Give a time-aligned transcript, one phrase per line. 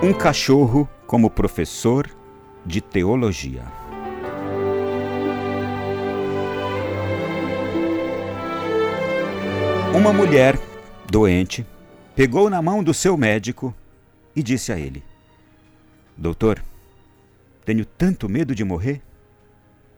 [0.00, 2.08] Um cachorro como professor
[2.64, 3.64] de teologia.
[9.92, 10.56] Uma mulher
[11.10, 11.66] doente
[12.14, 13.74] pegou na mão do seu médico
[14.36, 15.02] e disse a ele:
[16.16, 16.62] Doutor,
[17.64, 19.02] tenho tanto medo de morrer.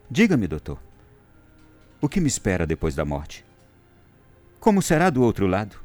[0.09, 0.79] Diga-me, doutor,
[2.01, 3.45] o que me espera depois da morte?
[4.59, 5.79] Como será do outro lado?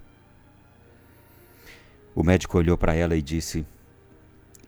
[2.15, 3.67] O médico olhou para ela e disse: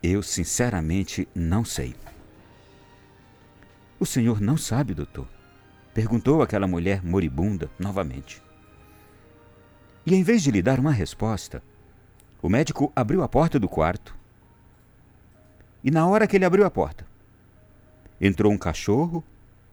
[0.03, 1.95] eu sinceramente não sei.
[3.99, 5.27] O senhor não sabe, doutor?
[5.93, 8.41] Perguntou aquela mulher moribunda novamente.
[10.07, 11.63] E em vez de lhe dar uma resposta,
[12.41, 14.17] o médico abriu a porta do quarto.
[15.83, 17.05] E na hora que ele abriu a porta,
[18.21, 19.25] entrou um cachorro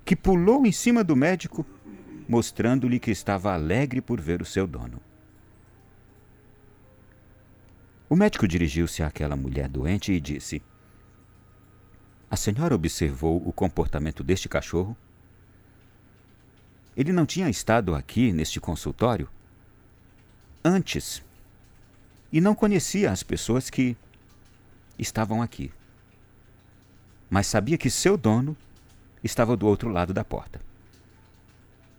[0.03, 1.65] que pulou em cima do médico,
[2.27, 4.99] mostrando-lhe que estava alegre por ver o seu dono.
[8.07, 10.61] O médico dirigiu-se àquela mulher doente e disse:
[12.29, 14.95] A senhora observou o comportamento deste cachorro?
[16.95, 19.27] Ele não tinha estado aqui neste consultório
[20.63, 21.21] antes
[22.31, 23.97] e não conhecia as pessoas que
[24.97, 25.71] estavam aqui.
[27.29, 28.55] Mas sabia que seu dono
[29.23, 30.61] estava do outro lado da porta.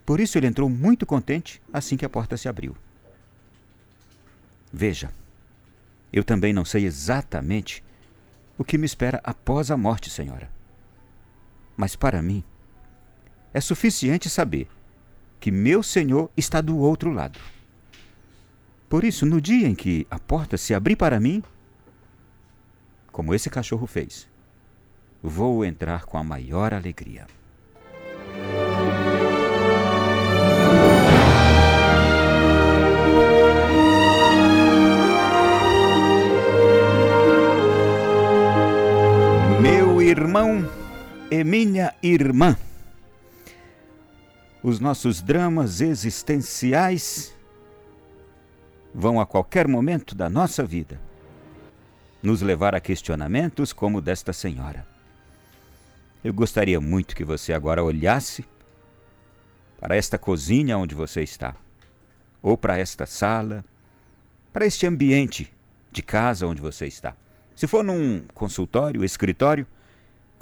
[0.04, 2.76] Por isso ele entrou muito contente assim que a porta se abriu.
[4.72, 5.12] Veja,
[6.12, 7.82] eu também não sei exatamente
[8.58, 10.50] o que me espera após a morte, Senhora.
[11.76, 12.42] Mas para mim,
[13.52, 14.68] é suficiente saber
[15.38, 17.38] que meu Senhor está do outro lado.
[18.88, 21.42] Por isso, no dia em que a porta se abrir para mim,
[23.10, 24.28] como esse cachorro fez,
[25.22, 27.26] vou entrar com a maior alegria.
[41.30, 42.56] E minha irmã.
[44.62, 47.34] Os nossos dramas existenciais
[48.94, 51.00] vão a qualquer momento da nossa vida
[52.22, 54.86] nos levar a questionamentos como o desta senhora.
[56.24, 58.44] Eu gostaria muito que você agora olhasse
[59.78, 61.54] para esta cozinha onde você está,
[62.42, 63.64] ou para esta sala,
[64.52, 65.52] para este ambiente
[65.92, 67.14] de casa onde você está.
[67.54, 69.66] Se for num consultório, escritório,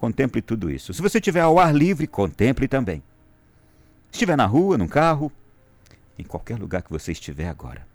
[0.04, 0.92] contemple tudo isso.
[0.92, 3.02] Se você estiver ao ar livre, contemple também.
[4.10, 5.32] Se estiver na rua, num carro,
[6.18, 7.86] em qualquer lugar que você estiver agora,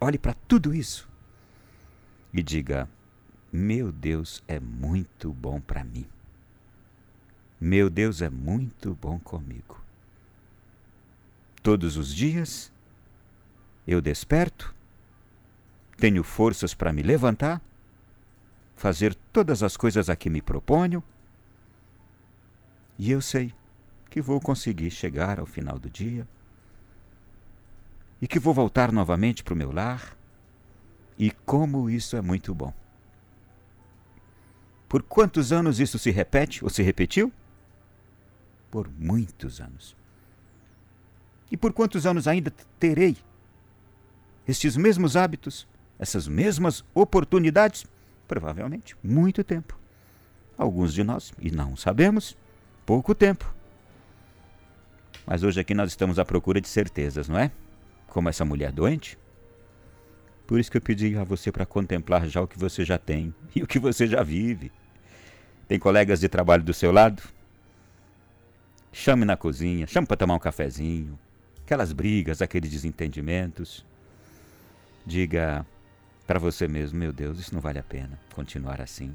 [0.00, 1.06] olhe para tudo isso
[2.32, 2.88] e diga:
[3.52, 6.06] Meu Deus é muito bom para mim.
[7.60, 9.78] Meu Deus é muito bom comigo.
[11.62, 12.72] Todos os dias
[13.86, 14.74] eu desperto,
[15.98, 17.60] tenho forças para me levantar,
[18.74, 21.02] fazer todas as coisas a que me proponho
[22.98, 23.54] e eu sei
[24.10, 26.26] que vou conseguir chegar ao final do dia
[28.20, 30.16] e que vou voltar novamente para o meu lar.
[31.16, 32.72] E como isso é muito bom.
[34.88, 37.32] Por quantos anos isso se repete ou se repetiu?
[38.70, 39.96] Por muitos anos.
[41.50, 43.16] E por quantos anos ainda terei
[44.46, 47.86] estes mesmos hábitos, essas mesmas oportunidades?
[48.26, 49.78] Provavelmente muito tempo.
[50.56, 52.36] Alguns de nós, e não sabemos,
[52.88, 53.54] pouco tempo.
[55.26, 57.52] Mas hoje aqui nós estamos à procura de certezas, não é?
[58.06, 59.18] Como essa mulher doente.
[60.46, 63.34] Por isso que eu pedi a você para contemplar já o que você já tem
[63.54, 64.72] e o que você já vive.
[65.68, 67.22] Tem colegas de trabalho do seu lado?
[68.90, 71.18] Chame na cozinha, chame para tomar um cafezinho.
[71.66, 73.84] Aquelas brigas, aqueles desentendimentos.
[75.04, 75.66] Diga
[76.26, 79.14] para você mesmo: meu Deus, isso não vale a pena continuar assim.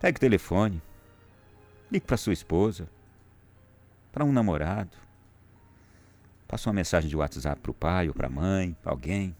[0.00, 0.82] Pegue o telefone,
[1.90, 2.86] Ligue para sua esposa,
[4.12, 4.96] para um namorado.
[6.46, 9.34] Passe uma mensagem de WhatsApp para o pai ou para a mãe, para alguém.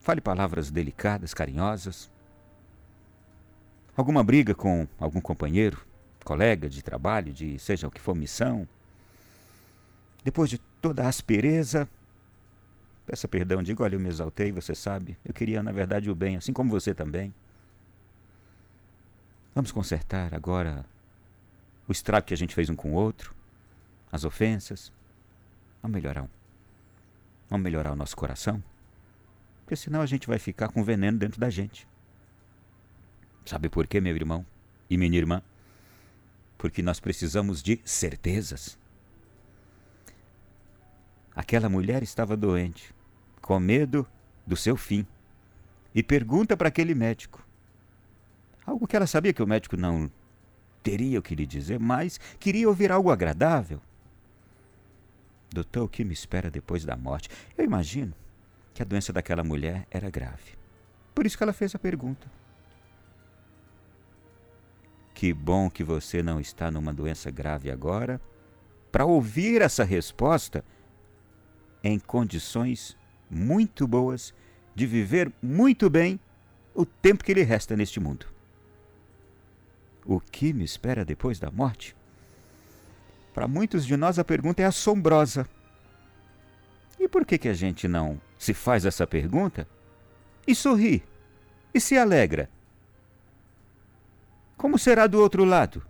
[0.00, 2.10] Fale palavras delicadas, carinhosas.
[3.96, 5.84] Alguma briga com algum companheiro,
[6.24, 8.66] colega de trabalho, de seja o que for missão.
[10.24, 11.88] Depois de toda a aspereza,
[13.06, 15.16] peça perdão, diga: olha, eu me exaltei, você sabe.
[15.24, 17.32] Eu queria, na verdade, o bem, assim como você também.
[19.54, 20.84] Vamos consertar agora
[21.88, 23.34] o estrago que a gente fez um com o outro,
[24.10, 24.92] as ofensas.
[25.82, 26.28] Vamos melhorar.
[27.48, 28.62] Vamos melhorar o nosso coração.
[29.60, 31.88] Porque senão a gente vai ficar com veneno dentro da gente.
[33.44, 34.46] Sabe por quê, meu irmão
[34.88, 35.42] e minha irmã?
[36.56, 38.78] Porque nós precisamos de certezas.
[41.34, 42.94] Aquela mulher estava doente,
[43.40, 44.06] com medo
[44.46, 45.06] do seu fim.
[45.92, 47.44] e pergunta para aquele médico.
[48.70, 50.08] Algo que ela sabia que o médico não
[50.80, 53.80] teria o que lhe dizer, mas queria ouvir algo agradável.
[55.52, 57.28] Doutor, o que me espera depois da morte?
[57.58, 58.14] Eu imagino
[58.72, 60.56] que a doença daquela mulher era grave.
[61.12, 62.30] Por isso que ela fez a pergunta.
[65.14, 68.20] Que bom que você não está numa doença grave agora,
[68.92, 70.64] para ouvir essa resposta
[71.82, 72.96] em condições
[73.28, 74.32] muito boas
[74.76, 76.20] de viver muito bem
[76.72, 78.38] o tempo que lhe resta neste mundo.
[80.04, 81.96] O que me espera depois da morte?
[83.34, 85.48] Para muitos de nós a pergunta é assombrosa.
[86.98, 89.66] E por que, que a gente não se faz essa pergunta
[90.46, 91.02] e sorri
[91.72, 92.50] e se alegra?
[94.56, 95.82] Como será do outro lado?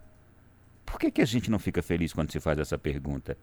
[0.87, 3.37] Por que, que a gente não fica feliz quando se faz essa pergunta?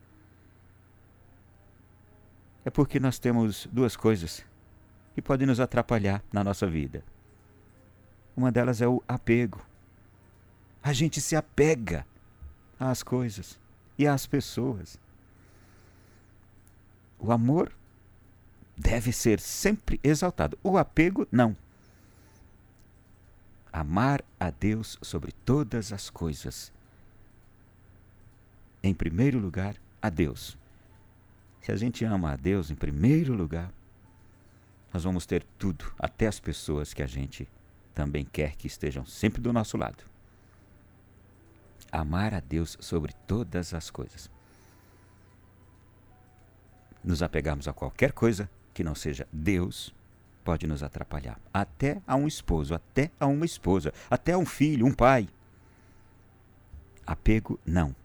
[2.64, 4.46] É porque nós temos duas coisas
[5.14, 7.04] que podem nos atrapalhar na nossa vida.
[8.36, 9.67] Uma delas é o apego.
[10.88, 12.08] A gente se apega
[12.80, 13.60] às coisas
[13.98, 14.98] e às pessoas.
[17.20, 17.74] O amor
[18.78, 20.58] deve ser sempre exaltado.
[20.64, 21.58] O apego, não.
[23.70, 26.72] Amar a Deus sobre todas as coisas.
[28.82, 30.58] Em primeiro lugar, a Deus.
[31.64, 33.74] Se a gente ama a Deus em primeiro lugar,
[34.94, 37.46] nós vamos ter tudo, até as pessoas que a gente
[37.94, 40.16] também quer que estejam sempre do nosso lado
[41.92, 44.30] amar a Deus sobre todas as coisas.
[47.04, 49.94] Nos apegarmos a qualquer coisa que não seja Deus
[50.44, 51.40] pode nos atrapalhar.
[51.54, 55.28] Até a um esposo, até a uma esposa, até a um filho, um pai.
[57.06, 57.96] Apego, não.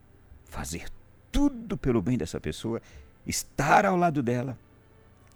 [0.45, 0.89] Fazer
[1.31, 2.81] tudo pelo bem dessa pessoa,
[3.27, 4.59] estar ao lado dela,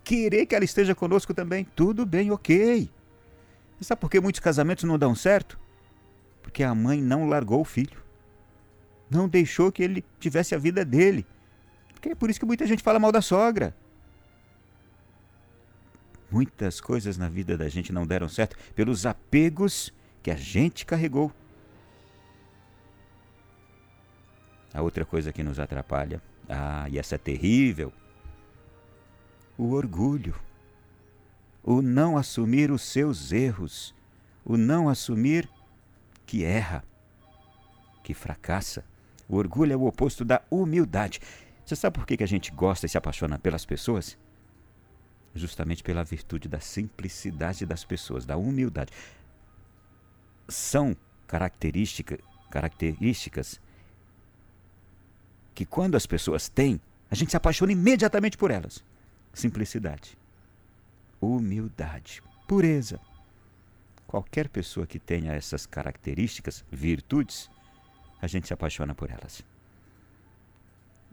[0.05, 2.91] querer que ela esteja conosco também, tudo bem, ok.
[3.81, 5.59] sabe por que muitos casamentos não dão certo?
[6.43, 8.06] Porque a mãe não largou o filho
[9.11, 11.27] não deixou que ele tivesse a vida dele.
[11.93, 13.75] Porque é por isso que muita gente fala mal da sogra.
[16.31, 19.93] Muitas coisas na vida da gente não deram certo pelos apegos
[20.23, 21.33] que a gente carregou.
[24.75, 27.93] A outra coisa que nos atrapalha, ah, e essa é terrível,
[29.57, 30.35] o orgulho.
[31.63, 33.95] O não assumir os seus erros,
[34.45, 35.49] o não assumir
[36.25, 36.85] que erra,
[38.05, 38.85] que fracassa.
[39.29, 41.21] O orgulho é o oposto da humildade.
[41.65, 44.17] Você sabe por que a gente gosta e se apaixona pelas pessoas?
[45.35, 48.93] Justamente pela virtude da simplicidade das pessoas, da humildade.
[50.49, 50.97] São
[51.27, 52.19] característica,
[52.51, 53.61] características
[55.55, 56.81] que quando as pessoas têm,
[57.11, 58.85] a gente se apaixona imediatamente por elas.
[59.33, 60.17] Simplicidade,
[61.21, 63.01] humildade, pureza.
[64.07, 67.51] Qualquer pessoa que tenha essas características, virtudes,
[68.21, 69.43] a gente se apaixona por elas.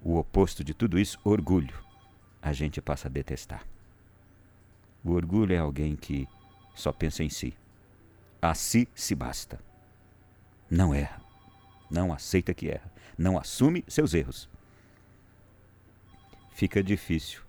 [0.03, 1.81] O oposto de tudo isso, orgulho,
[2.41, 3.65] a gente passa a detestar.
[5.03, 6.27] O orgulho é alguém que
[6.75, 7.53] só pensa em si.
[8.41, 9.59] A si se basta.
[10.69, 11.21] Não erra.
[11.89, 12.91] Não aceita que erra.
[13.17, 14.49] Não assume seus erros.
[16.51, 17.41] Fica difícil.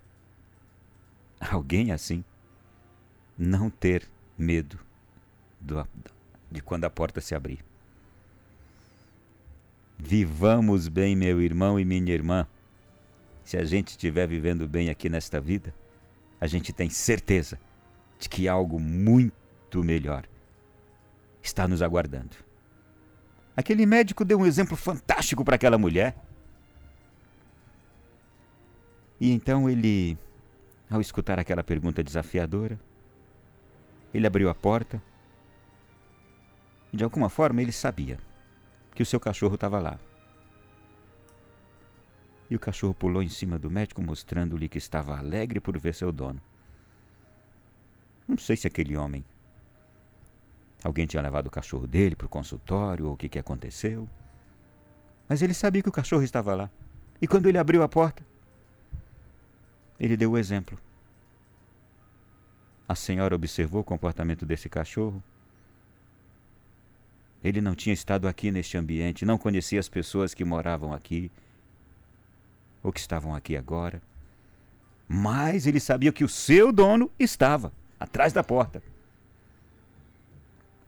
[1.41, 2.25] Alguém assim
[3.37, 4.09] não ter
[4.39, 4.79] medo
[5.61, 5.87] do,
[6.51, 7.65] de quando a porta se abrir.
[10.07, 12.47] Vivamos bem, meu irmão e minha irmã.
[13.43, 15.75] Se a gente estiver vivendo bem aqui nesta vida,
[16.39, 17.59] a gente tem certeza
[18.19, 20.27] de que algo muito melhor
[21.43, 22.37] está nos aguardando.
[23.57, 26.15] Aquele médico deu um exemplo fantástico para aquela mulher.
[29.19, 30.19] E então ele,
[30.91, 32.79] ao escutar aquela pergunta desafiadora,
[34.13, 35.03] ele abriu a porta
[36.93, 38.19] de alguma forma ele sabia
[38.95, 39.99] que o seu cachorro estava lá.
[42.49, 46.13] E o cachorro pulou em cima do médico, mostrando-lhe que estava alegre por ver seu
[46.13, 46.41] dono.
[48.29, 49.25] Não sei se aquele homem.
[50.85, 54.09] Alguém tinha levado o cachorro dele para o consultório ou o que, que aconteceu.
[55.29, 56.71] Mas ele sabia que o cachorro estava lá.
[57.21, 58.25] E quando ele abriu a porta,
[59.99, 60.79] ele deu o exemplo.
[62.87, 65.23] A senhora observou o comportamento desse cachorro
[67.45, 71.31] ele não tinha estado aqui neste ambiente, não conhecia as pessoas que moravam aqui
[72.83, 74.01] ou que estavam aqui agora.
[75.07, 77.71] Mas ele sabia que o seu dono estava
[78.01, 78.83] atrás da porta.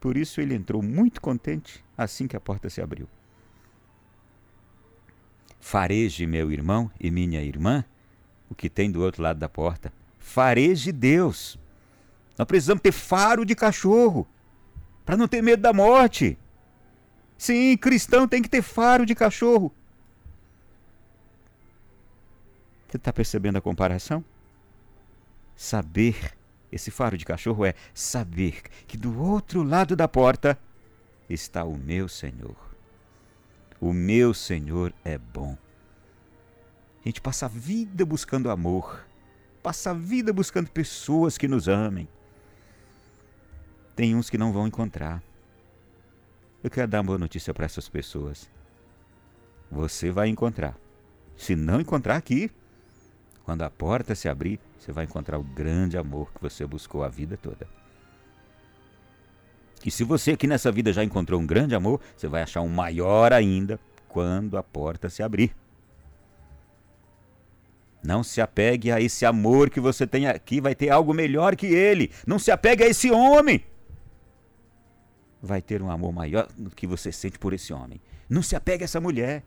[0.00, 3.06] Por isso ele entrou muito contente assim que a porta se abriu.
[5.60, 7.84] Fareje, meu irmão e minha irmã,
[8.48, 9.92] o que tem do outro lado da porta.
[10.18, 11.58] Fareje Deus.
[12.38, 14.26] Nós precisamos ter faro de cachorro
[15.04, 16.38] para não ter medo da morte.
[17.38, 19.72] Sim, cristão tem que ter faro de cachorro.
[22.88, 24.24] Você está percebendo a comparação?
[25.56, 26.34] Saber,
[26.70, 30.58] esse faro de cachorro é saber que do outro lado da porta
[31.28, 32.56] está o meu Senhor.
[33.80, 35.56] O meu Senhor é bom.
[37.04, 39.06] A gente passa a vida buscando amor,
[39.62, 42.08] passa a vida buscando pessoas que nos amem.
[43.94, 45.22] Tem uns que não vão encontrar.
[46.66, 48.50] Eu quero dar uma boa notícia para essas pessoas.
[49.70, 50.76] Você vai encontrar.
[51.36, 52.50] Se não encontrar aqui,
[53.44, 57.08] quando a porta se abrir, você vai encontrar o grande amor que você buscou a
[57.08, 57.68] vida toda.
[59.84, 62.68] E se você aqui nessa vida já encontrou um grande amor, você vai achar um
[62.68, 65.54] maior ainda quando a porta se abrir.
[68.02, 71.66] Não se apegue a esse amor que você tem aqui, vai ter algo melhor que
[71.66, 72.10] ele.
[72.26, 73.64] Não se apegue a esse homem.
[75.46, 78.00] Vai ter um amor maior do que você sente por esse homem.
[78.28, 79.44] Não se apegue a essa mulher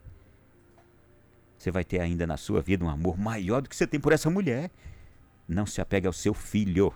[1.59, 4.13] você vai ter ainda na sua vida um amor maior do que você tem por
[4.13, 4.71] essa mulher.
[5.45, 6.93] Não se apegue ao seu filho,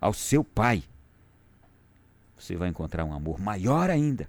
[0.00, 0.84] ao seu pai.
[2.38, 4.28] Você vai encontrar um amor maior ainda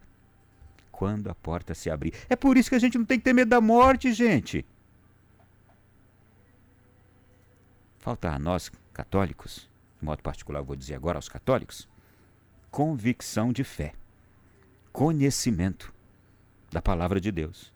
[0.91, 2.13] quando a porta se abrir.
[2.27, 4.65] É por isso que a gente não tem que ter medo da morte, gente.
[7.99, 11.87] Falta a nós, católicos, de modo particular, vou dizer agora aos católicos,
[12.75, 13.93] convicção de fé,
[14.91, 15.93] conhecimento
[16.69, 17.71] da palavra de Deus.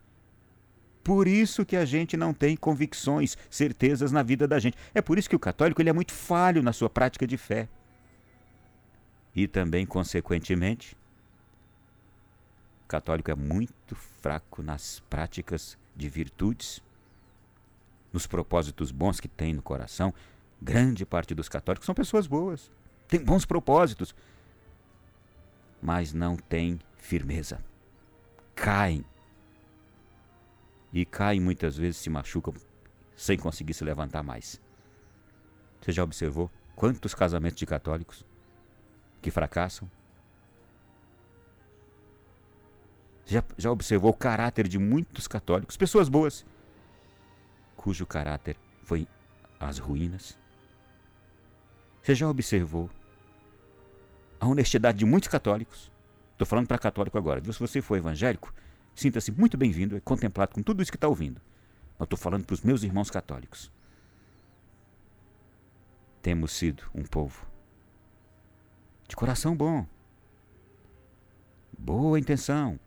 [1.01, 4.77] Por isso que a gente não tem convicções, certezas na vida da gente.
[4.93, 7.69] É por isso que o católico ele é muito falho na sua prática de fé.
[9.33, 10.97] E também, consequentemente,
[12.83, 16.83] o católico é muito fraco nas práticas de virtudes,
[18.11, 20.13] nos propósitos bons que tem no coração.
[20.61, 22.69] Grande parte dos católicos são pessoas boas,
[23.07, 24.13] têm bons propósitos,
[25.81, 27.63] mas não têm firmeza.
[28.55, 29.05] Caem
[30.91, 32.53] e caem muitas vezes, se machucam
[33.15, 34.61] sem conseguir se levantar mais.
[35.79, 38.25] Você já observou quantos casamentos de católicos
[39.21, 39.89] que fracassam?
[43.25, 46.45] Já, já observou o caráter de muitos católicos, pessoas boas,
[47.75, 49.07] cujo caráter foi
[49.59, 50.37] às ruínas?
[52.01, 52.89] Você já observou
[54.39, 55.91] a honestidade de muitos católicos?
[56.31, 57.43] Estou falando para católico agora.
[57.43, 58.53] Se você for evangélico,
[58.99, 61.39] Sinta-se muito bem-vindo e contemplado com tudo isso que está ouvindo.
[61.97, 63.71] Eu estou falando para os meus irmãos católicos.
[66.21, 67.47] Temos sido um povo
[69.07, 69.87] de coração bom,
[71.77, 72.77] boa intenção,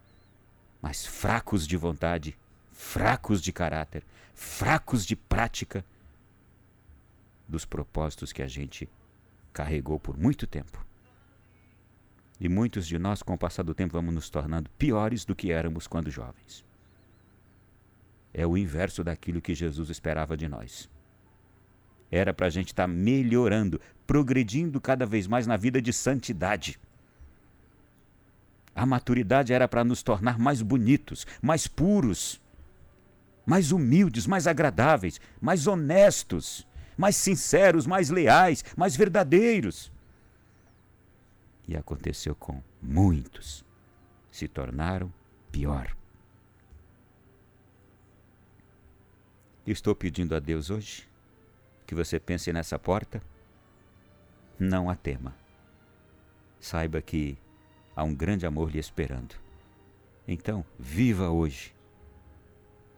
[0.83, 2.39] mas fracos de vontade,
[2.71, 4.05] fracos de caráter,
[4.35, 5.83] fracos de prática
[7.49, 8.87] dos propósitos que a gente
[9.51, 10.85] carregou por muito tempo.
[12.43, 15.53] E muitos de nós, com o passar do tempo, vamos nos tornando piores do que
[15.53, 16.65] éramos quando jovens.
[18.35, 20.91] É o inverso daquilo que Jesus esperava de nós.
[22.11, 26.81] Era para a gente estar tá melhorando, progredindo cada vez mais na vida de santidade.
[28.75, 32.41] A maturidade era para nos tornar mais bonitos, mais puros,
[33.47, 39.92] mais humildes, mais agradáveis, mais honestos, mais sinceros, mais leais, mais verdadeiros.
[41.67, 43.65] E aconteceu com muitos.
[44.31, 45.13] Se tornaram
[45.51, 45.95] pior.
[49.67, 51.09] Estou pedindo a Deus hoje
[51.87, 53.23] que você pense nessa porta.
[54.59, 55.35] Não a tema.
[56.59, 57.37] Saiba que
[57.95, 59.35] há um grande amor lhe esperando.
[60.27, 61.75] Então, viva hoje,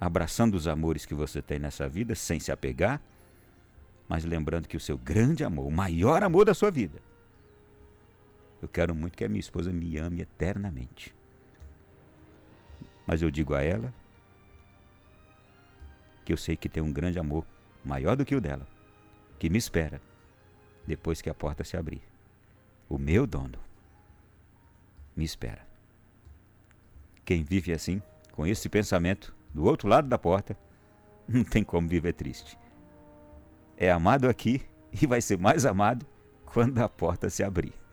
[0.01, 3.01] abraçando os amores que você tem nessa vida, sem se apegar,
[4.09, 7.01] mas lembrando que o seu grande amor, o maior amor da sua vida,
[8.65, 11.15] eu quero muito que a minha esposa me ame eternamente.
[13.07, 13.93] Mas eu digo a ela
[16.25, 17.45] que eu sei que tem um grande amor
[17.85, 18.67] maior do que o dela,
[19.39, 20.01] que me espera
[20.87, 22.01] depois que a porta se abrir.
[22.89, 23.59] O meu dono
[25.15, 25.67] me espera.
[27.23, 28.01] Quem vive assim,
[28.33, 30.57] com esse pensamento, do outro lado da porta,
[31.29, 32.59] não tem como viver triste.
[33.77, 36.07] É amado aqui e vai ser mais amado
[36.47, 37.84] quando a porta se abrir.